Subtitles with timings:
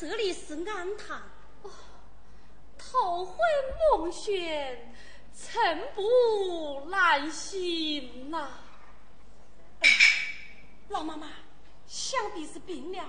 [0.00, 1.20] 这里是安堂
[1.62, 1.70] 哦。
[2.78, 3.36] 头昏
[3.98, 4.74] 梦眩，
[5.34, 8.48] 寸步难行呐。
[10.88, 11.28] 老妈妈，
[11.86, 13.04] 想必是病了。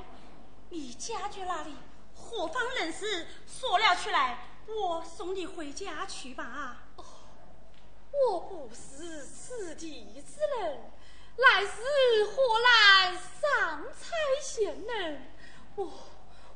[0.67, 1.73] 你家眷那里
[2.13, 6.83] 何方人士说了出来，我送你回家去吧。
[6.97, 7.05] 哦，
[8.11, 10.91] 我不是此地之人，
[11.37, 14.11] 乃是河南上蔡
[14.43, 15.31] 县人。
[15.77, 15.89] 我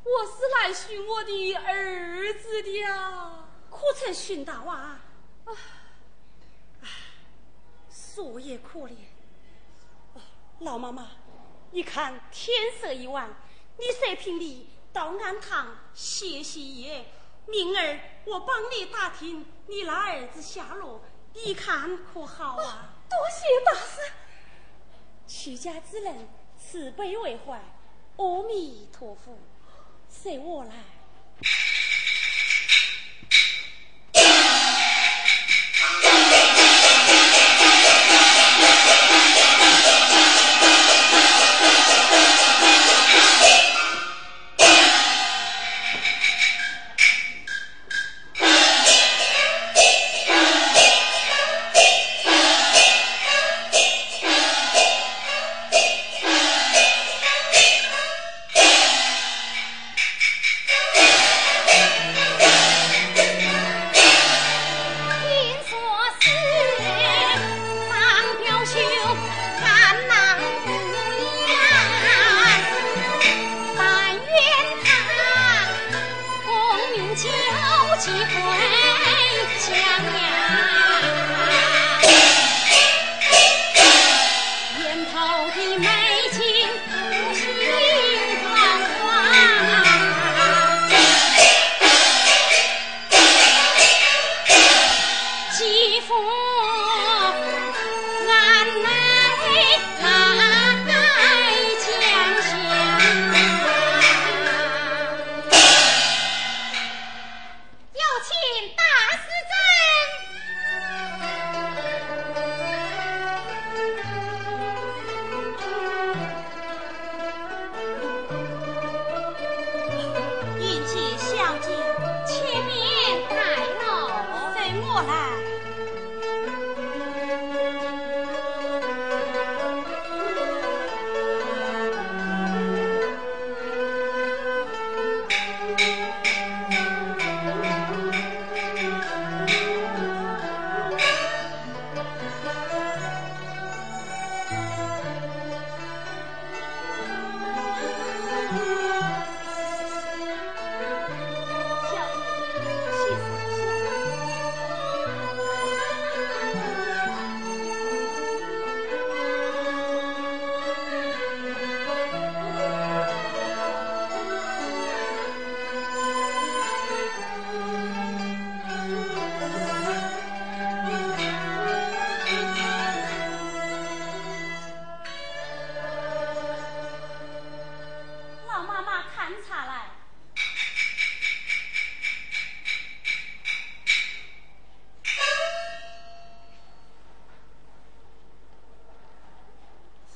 [0.06, 5.02] 我是来寻我的儿子的呀，可曾寻到啊？
[5.46, 5.54] 啊，
[6.84, 6.88] 唉，
[7.90, 8.94] 说也可怜。
[10.60, 11.08] 老妈妈，
[11.72, 13.36] 你看天色已晚，
[13.78, 17.08] 你随平里到庵堂歇息一夜，
[17.48, 21.02] 明儿我帮你打听你那儿子下落，
[21.34, 22.94] 你看可好啊？
[23.10, 24.00] 多谢大师。
[25.26, 27.60] 屈家之人，慈悲为怀，
[28.18, 29.36] 阿弥陀佛，
[30.10, 30.66] 随我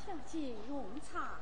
[0.10, 1.38] 小姐用茶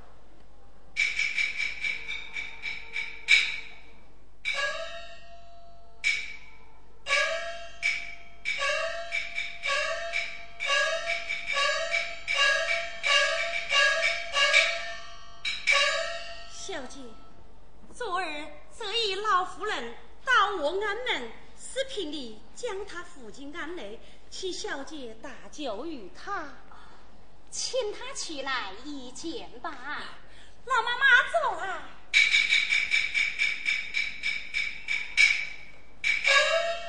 [16.51, 16.99] 小姐，
[17.93, 18.47] 昨日
[18.77, 23.97] 这一老妇人到我庵门，视频里将她扶进庵内，
[24.29, 26.49] 请小姐搭救于她。
[27.49, 29.71] 请他去来一见吧。
[30.65, 31.81] 老妈妈走了。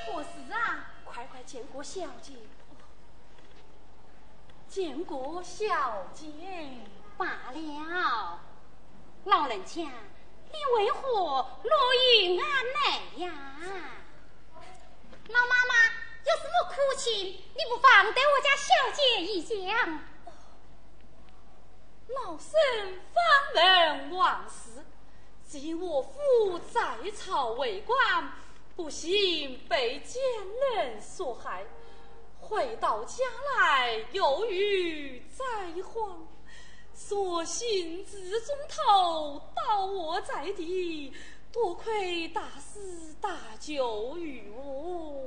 [0.07, 0.91] 何事啊？
[1.05, 2.35] 快快见过小姐。
[4.69, 6.27] 见过小姐
[7.17, 8.41] 罢了。
[9.25, 11.01] 老人家，你为何
[11.63, 13.33] 落于俺内呀？
[15.29, 15.75] 老妈妈。
[16.27, 19.57] 有什么苦情，你不妨对我家小姐一讲。
[22.09, 22.51] 老身
[23.13, 23.23] 方
[23.55, 24.83] 闻往事，
[25.47, 28.33] 只因我父在朝为官，
[28.75, 30.23] 不幸被奸
[30.75, 31.67] 人所害，
[32.41, 33.25] 回到家
[33.59, 35.45] 来又遇灾
[35.83, 36.27] 荒，
[36.95, 41.13] 所幸自中头倒卧在地，
[41.53, 45.25] 多亏大师大救于我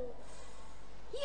[1.12, 1.20] 呀！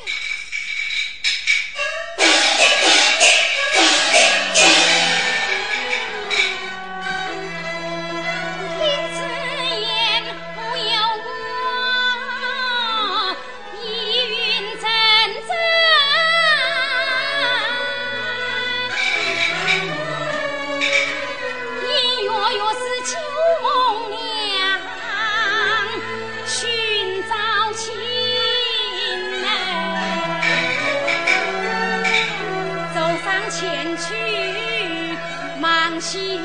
[33.59, 34.13] 前去
[35.59, 36.39] 忙西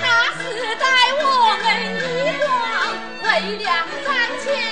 [0.00, 0.42] 他死
[0.80, 0.86] 在
[4.44, 4.71] 前。